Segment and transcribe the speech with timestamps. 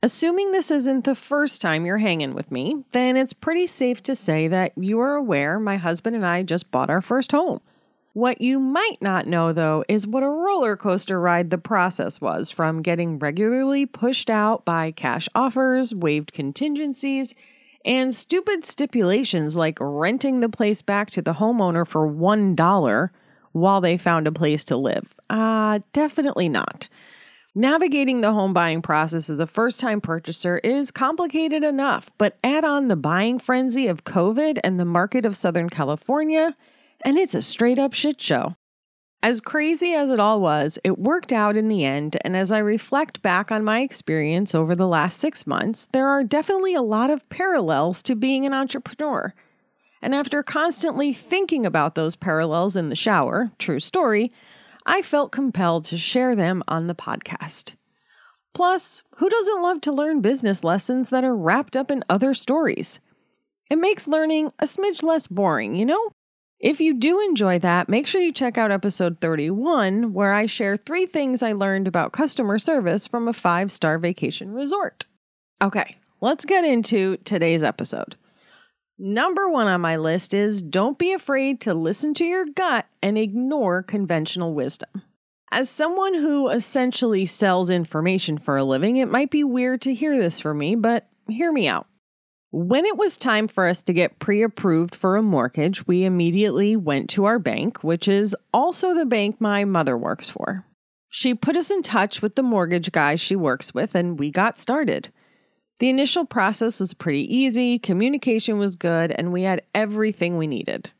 [0.00, 4.14] Assuming this isn't the first time you're hanging with me, then it's pretty safe to
[4.14, 7.60] say that you are aware my husband and I just bought our first home.
[8.12, 12.52] What you might not know, though, is what a roller coaster ride the process was
[12.52, 17.34] from getting regularly pushed out by cash offers, waived contingencies,
[17.84, 23.10] and stupid stipulations like renting the place back to the homeowner for $1
[23.50, 25.12] while they found a place to live.
[25.28, 26.86] Uh, definitely not.
[27.58, 32.64] Navigating the home buying process as a first time purchaser is complicated enough, but add
[32.64, 36.54] on the buying frenzy of COVID and the market of Southern California,
[37.04, 38.54] and it's a straight up shit show.
[39.24, 42.58] As crazy as it all was, it worked out in the end, and as I
[42.58, 47.10] reflect back on my experience over the last six months, there are definitely a lot
[47.10, 49.34] of parallels to being an entrepreneur.
[50.00, 54.30] And after constantly thinking about those parallels in the shower, true story,
[54.86, 57.72] I felt compelled to share them on the podcast.
[58.54, 63.00] Plus, who doesn't love to learn business lessons that are wrapped up in other stories?
[63.70, 66.10] It makes learning a smidge less boring, you know?
[66.58, 70.76] If you do enjoy that, make sure you check out episode 31, where I share
[70.76, 75.06] three things I learned about customer service from a five star vacation resort.
[75.62, 78.16] Okay, let's get into today's episode.
[79.00, 83.16] Number one on my list is don't be afraid to listen to your gut and
[83.16, 85.02] ignore conventional wisdom.
[85.52, 90.18] As someone who essentially sells information for a living, it might be weird to hear
[90.18, 91.86] this from me, but hear me out.
[92.50, 96.74] When it was time for us to get pre approved for a mortgage, we immediately
[96.74, 100.64] went to our bank, which is also the bank my mother works for.
[101.08, 104.58] She put us in touch with the mortgage guy she works with, and we got
[104.58, 105.10] started.
[105.80, 110.90] The initial process was pretty easy, communication was good, and we had everything we needed.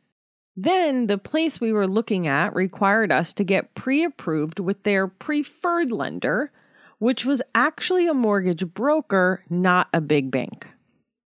[0.56, 5.06] Then the place we were looking at required us to get pre approved with their
[5.06, 6.52] preferred lender,
[6.98, 10.66] which was actually a mortgage broker, not a big bank.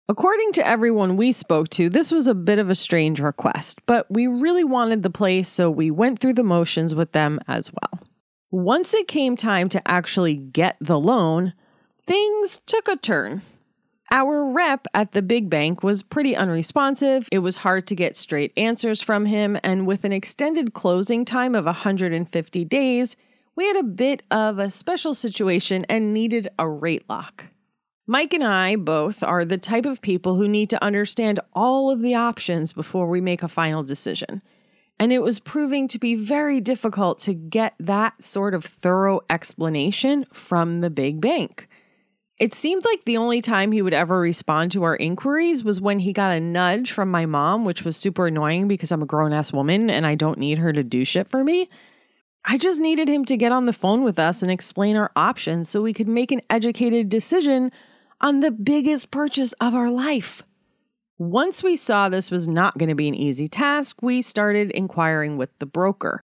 [0.07, 4.05] According to everyone we spoke to, this was a bit of a strange request, but
[4.11, 7.99] we really wanted the place, so we went through the motions with them as well.
[8.51, 11.53] Once it came time to actually get the loan,
[12.05, 13.41] things took a turn.
[14.11, 17.27] Our rep at the big bank was pretty unresponsive.
[17.31, 21.55] It was hard to get straight answers from him, and with an extended closing time
[21.55, 23.15] of 150 days,
[23.55, 27.45] we had a bit of a special situation and needed a rate lock.
[28.07, 32.01] Mike and I both are the type of people who need to understand all of
[32.01, 34.43] the options before we make a final decision.
[34.99, 40.25] And it was proving to be very difficult to get that sort of thorough explanation
[40.31, 41.67] from the big bank.
[42.37, 45.99] It seemed like the only time he would ever respond to our inquiries was when
[45.99, 49.31] he got a nudge from my mom, which was super annoying because I'm a grown
[49.31, 51.69] ass woman and I don't need her to do shit for me.
[52.43, 55.69] I just needed him to get on the phone with us and explain our options
[55.69, 57.71] so we could make an educated decision
[58.19, 60.43] on the biggest purchase of our life.
[61.17, 65.37] Once we saw this was not going to be an easy task, we started inquiring
[65.37, 66.21] with the broker.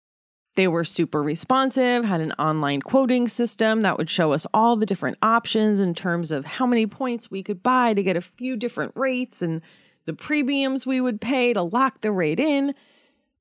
[0.57, 4.87] They were super responsive, had an online quoting system that would show us all the
[4.87, 8.57] different options in terms of how many points we could buy to get a few
[8.57, 9.61] different rates and
[10.07, 12.75] the premiums we would pay to lock the rate in.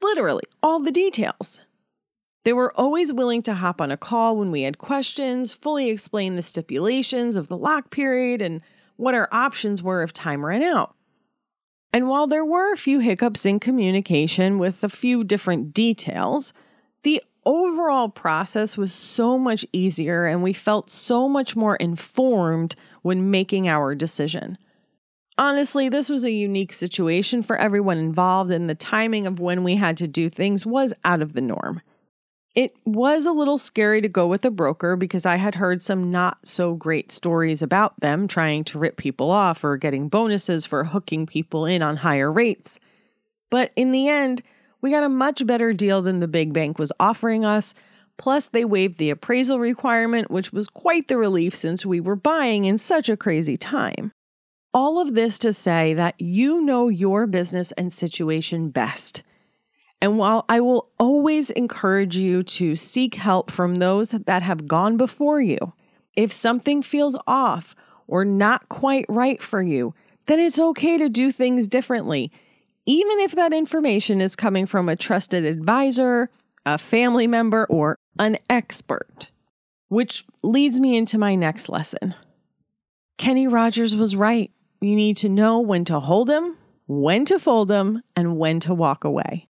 [0.02, 1.62] Literally, all the details.
[2.44, 6.36] They were always willing to hop on a call when we had questions, fully explain
[6.36, 8.62] the stipulations of the lock period and
[8.98, 10.96] what our options were if time ran out.
[11.94, 16.54] And while there were a few hiccups in communication with a few different details,
[17.06, 23.30] the overall process was so much easier and we felt so much more informed when
[23.30, 24.58] making our decision.
[25.38, 29.76] Honestly, this was a unique situation for everyone involved, and the timing of when we
[29.76, 31.80] had to do things was out of the norm.
[32.56, 36.10] It was a little scary to go with a broker because I had heard some
[36.10, 40.86] not so great stories about them trying to rip people off or getting bonuses for
[40.86, 42.80] hooking people in on higher rates.
[43.52, 44.42] But in the end,
[44.86, 47.74] We got a much better deal than the big bank was offering us.
[48.18, 52.66] Plus, they waived the appraisal requirement, which was quite the relief since we were buying
[52.66, 54.12] in such a crazy time.
[54.76, 59.24] All of this to say that you know your business and situation best.
[60.04, 64.98] And while I will always encourage you to seek help from those that have gone
[64.98, 65.74] before you,
[66.16, 69.96] if something feels off or not quite right for you,
[70.28, 72.32] then it's okay to do things differently
[72.86, 76.30] even if that information is coming from a trusted advisor,
[76.66, 79.32] a family member, or an expert.
[79.90, 82.16] Which leads me into my next lesson.
[83.18, 84.52] Kenny Rogers was right.
[84.82, 88.74] You need to know when to hold them, when to fold them, and when to
[88.74, 89.48] walk away.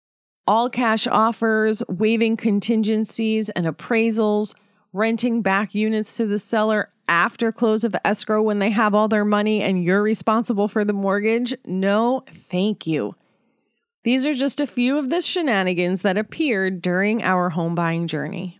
[0.47, 4.55] All cash offers, waiving contingencies and appraisals,
[4.93, 9.25] renting back units to the seller after close of escrow when they have all their
[9.25, 11.53] money and you're responsible for the mortgage.
[11.65, 13.15] No, thank you.
[14.03, 18.59] These are just a few of the shenanigans that appeared during our home buying journey.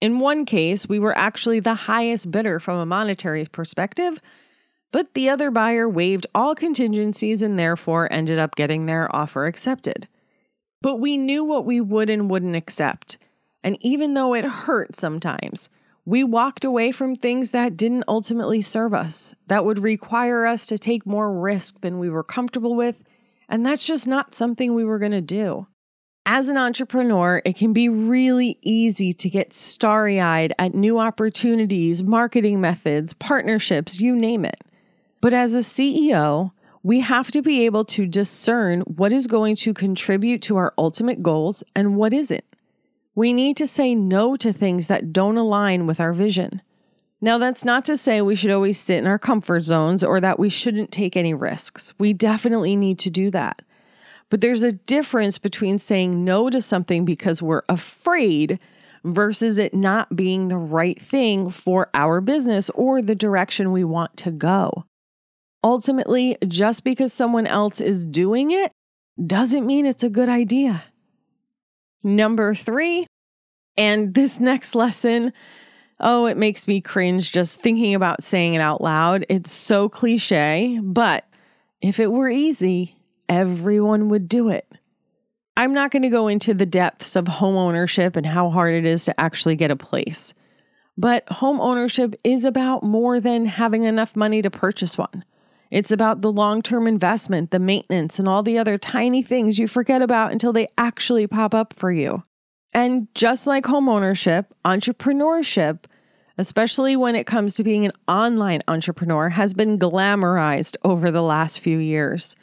[0.00, 4.18] In one case, we were actually the highest bidder from a monetary perspective,
[4.90, 10.08] but the other buyer waived all contingencies and therefore ended up getting their offer accepted.
[10.80, 13.18] But we knew what we would and wouldn't accept.
[13.62, 15.68] And even though it hurt sometimes,
[16.06, 20.78] we walked away from things that didn't ultimately serve us, that would require us to
[20.78, 23.02] take more risk than we were comfortable with
[23.48, 25.66] and that's just not something we were going to do.
[26.26, 32.02] As an entrepreneur, it can be really easy to get starry eyed at new opportunities,
[32.02, 34.60] marketing methods, partnerships, you name it.
[35.22, 36.52] But as a CEO,
[36.82, 41.22] we have to be able to discern what is going to contribute to our ultimate
[41.22, 42.44] goals and what isn't.
[43.14, 46.62] We need to say no to things that don't align with our vision.
[47.20, 50.38] Now, that's not to say we should always sit in our comfort zones or that
[50.38, 51.92] we shouldn't take any risks.
[51.98, 53.62] We definitely need to do that.
[54.30, 58.60] But there's a difference between saying no to something because we're afraid
[59.04, 64.16] versus it not being the right thing for our business or the direction we want
[64.18, 64.84] to go.
[65.64, 68.70] Ultimately, just because someone else is doing it
[69.26, 70.84] doesn't mean it's a good idea.
[72.04, 73.06] Number three,
[73.76, 75.32] and this next lesson
[76.00, 79.26] Oh, it makes me cringe just thinking about saying it out loud.
[79.28, 81.26] It's so cliche, but
[81.80, 82.96] if it were easy,
[83.28, 84.66] everyone would do it.
[85.56, 88.84] I'm not going to go into the depths of home ownership and how hard it
[88.84, 90.32] is to actually get a place.
[90.96, 95.24] But home ownership is about more than having enough money to purchase one.
[95.70, 99.68] It's about the long term investment, the maintenance, and all the other tiny things you
[99.68, 102.22] forget about until they actually pop up for you.
[102.72, 105.84] And just like homeownership, entrepreneurship,
[106.36, 111.60] especially when it comes to being an online entrepreneur, has been glamorized over the last
[111.60, 112.36] few years.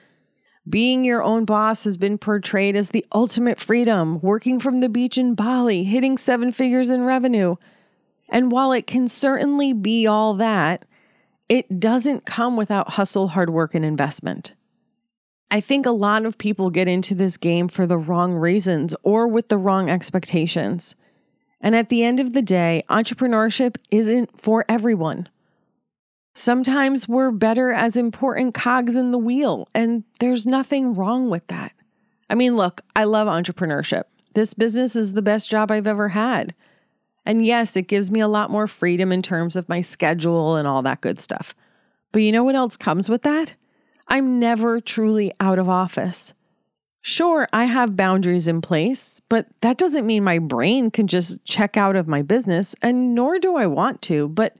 [0.67, 5.17] Being your own boss has been portrayed as the ultimate freedom, working from the beach
[5.17, 7.55] in Bali, hitting seven figures in revenue.
[8.29, 10.85] And while it can certainly be all that,
[11.47, 14.53] it doesn't come without hustle, hard work, and investment.
[15.55, 19.25] I think a lot of people get into this game for the wrong reasons or
[19.25, 20.95] with the wrong expectations.
[21.61, 25.29] And at the end of the day, entrepreneurship isn't for everyone.
[26.33, 31.71] Sometimes we're better as important cogs in the wheel, and there's nothing wrong with that.
[32.29, 34.03] I mean, look, I love entrepreneurship.
[34.33, 36.53] This business is the best job I've ever had.
[37.25, 40.67] And yes, it gives me a lot more freedom in terms of my schedule and
[40.67, 41.55] all that good stuff.
[42.11, 43.53] But you know what else comes with that?
[44.07, 46.33] I'm never truly out of office.
[47.01, 51.77] Sure, I have boundaries in place, but that doesn't mean my brain can just check
[51.77, 54.27] out of my business, and nor do I want to.
[54.27, 54.55] But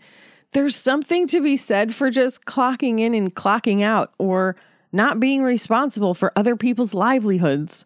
[0.51, 4.55] there's something to be said for just clocking in and clocking out or
[4.91, 7.85] not being responsible for other people's livelihoods.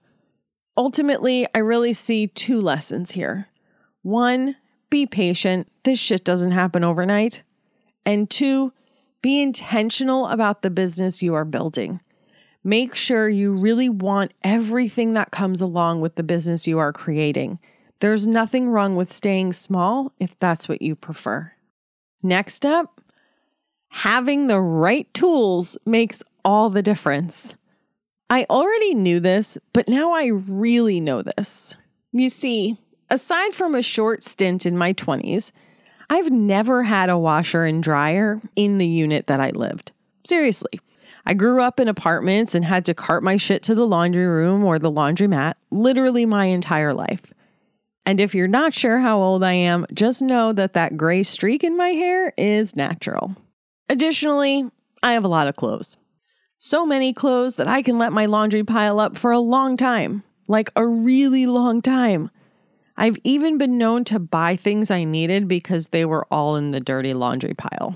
[0.78, 3.48] Ultimately, I really see two lessons here.
[4.01, 4.56] One,
[4.89, 5.68] be patient.
[5.84, 7.44] This shit doesn't happen overnight.
[8.06, 8.74] And two,
[9.21, 11.99] be intentional about the business you are building.
[12.63, 17.59] Make sure you really want everything that comes along with the business you are creating.
[17.99, 21.51] There's nothing wrong with staying small if that's what you prefer.
[22.21, 23.01] Next up,
[23.89, 27.55] having the right tools makes all the difference.
[28.29, 31.75] I already knew this, but now I really know this.
[32.11, 32.77] You see,
[33.09, 35.51] aside from a short stint in my 20s,
[36.10, 39.92] I've never had a washer and dryer in the unit that I lived.
[40.25, 40.80] Seriously.
[41.25, 44.63] I grew up in apartments and had to cart my shit to the laundry room
[44.63, 47.22] or the laundromat literally my entire life.
[48.06, 51.63] And if you're not sure how old I am, just know that that gray streak
[51.63, 53.36] in my hair is natural.
[53.88, 54.68] Additionally,
[55.04, 55.98] I have a lot of clothes.
[56.58, 60.24] So many clothes that I can let my laundry pile up for a long time.
[60.50, 62.32] like a really long time.
[63.00, 66.82] I've even been known to buy things I needed because they were all in the
[66.82, 67.96] dirty laundry pile.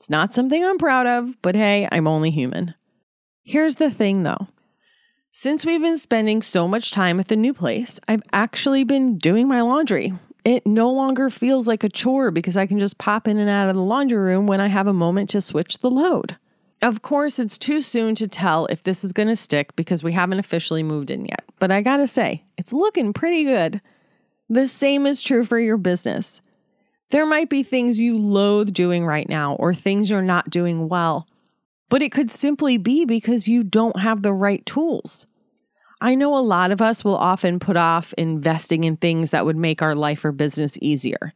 [0.00, 2.74] It's not something I'm proud of, but hey, I'm only human.
[3.44, 4.48] Here's the thing though.
[5.30, 9.46] Since we've been spending so much time at the new place, I've actually been doing
[9.46, 10.12] my laundry.
[10.44, 13.68] It no longer feels like a chore because I can just pop in and out
[13.68, 16.36] of the laundry room when I have a moment to switch the load.
[16.82, 20.12] Of course, it's too soon to tell if this is going to stick because we
[20.12, 23.80] haven't officially moved in yet, but I gotta say, it's looking pretty good.
[24.48, 26.40] The same is true for your business.
[27.10, 31.26] There might be things you loathe doing right now or things you're not doing well,
[31.88, 35.26] but it could simply be because you don't have the right tools.
[36.00, 39.56] I know a lot of us will often put off investing in things that would
[39.56, 41.32] make our life or business easier.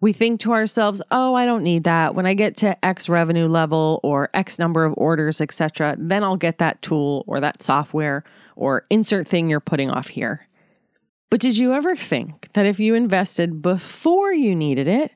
[0.00, 2.14] We think to ourselves, "Oh, I don't need that.
[2.14, 6.36] When I get to X revenue level or X number of orders, etc., then I'll
[6.36, 8.24] get that tool or that software
[8.56, 10.46] or insert thing you're putting off here."
[11.30, 15.12] But did you ever think that if you invested before you needed it,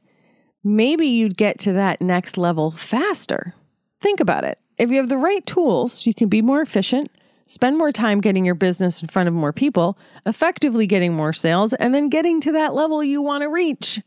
[0.62, 3.54] maybe you'd get to that next level faster?
[4.00, 4.58] Think about it.
[4.78, 7.10] If you have the right tools, you can be more efficient,
[7.46, 11.74] spend more time getting your business in front of more people, effectively getting more sales,
[11.74, 14.00] and then getting to that level you want to reach.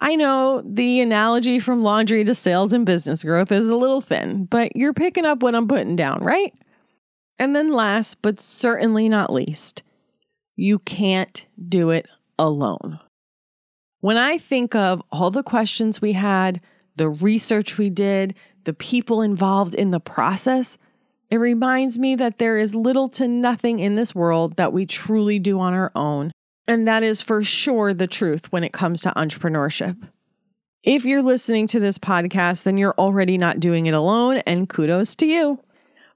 [0.00, 4.44] I know the analogy from laundry to sales and business growth is a little thin,
[4.44, 6.54] but you're picking up what I'm putting down, right?
[7.40, 9.82] And then, last but certainly not least,
[10.58, 12.98] you can't do it alone.
[14.00, 16.60] When I think of all the questions we had,
[16.96, 18.34] the research we did,
[18.64, 20.76] the people involved in the process,
[21.30, 25.38] it reminds me that there is little to nothing in this world that we truly
[25.38, 26.32] do on our own.
[26.66, 29.96] And that is for sure the truth when it comes to entrepreneurship.
[30.82, 35.14] If you're listening to this podcast, then you're already not doing it alone, and kudos
[35.16, 35.60] to you.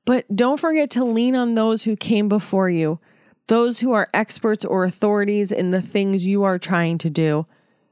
[0.05, 2.99] But don't forget to lean on those who came before you
[3.53, 7.45] those who are experts or authorities in the things you are trying to do,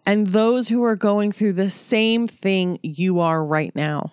[0.07, 4.11] and those who are going through the same thing you are right now.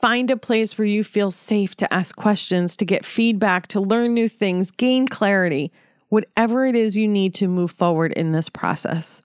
[0.00, 4.14] Find a place where you feel safe to ask questions, to get feedback, to learn
[4.14, 5.72] new things, gain clarity,
[6.10, 9.20] whatever it is you need to move forward in this process.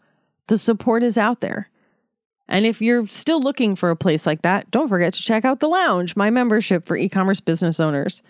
[0.47, 1.69] The support is out there.
[2.47, 5.59] And if you're still looking for a place like that, don't forget to check out
[5.59, 8.23] The Lounge, my membership for e commerce business owners.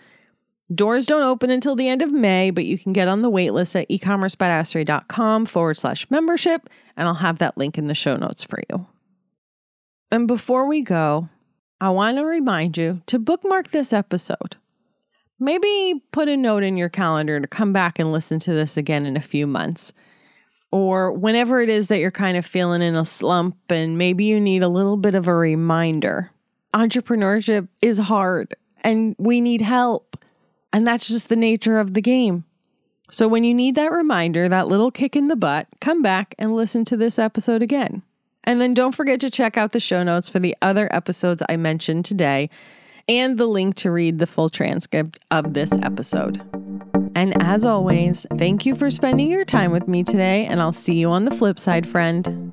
[0.72, 3.78] Doors don't open until the end of May, but you can get on the waitlist
[3.78, 8.60] at ecommercebadassery.com forward slash membership, and I'll have that link in the show notes for
[8.70, 8.86] you.
[10.10, 11.28] And before we go,
[11.80, 14.56] I want to remind you to bookmark this episode.
[15.38, 19.04] Maybe put a note in your calendar to come back and listen to this again
[19.04, 19.92] in a few months.
[20.72, 24.40] Or whenever it is that you're kind of feeling in a slump and maybe you
[24.40, 26.30] need a little bit of a reminder.
[26.74, 30.16] Entrepreneurship is hard and we need help.
[30.74, 32.42] And that's just the nature of the game.
[33.08, 36.56] So when you need that reminder, that little kick in the butt, come back and
[36.56, 38.02] listen to this episode again.
[38.42, 41.56] And then don't forget to check out the show notes for the other episodes I
[41.56, 42.50] mentioned today
[43.08, 46.42] and the link to read the full transcript of this episode.
[47.14, 50.94] And as always, thank you for spending your time with me today, and I'll see
[50.94, 52.52] you on the flip side, friend.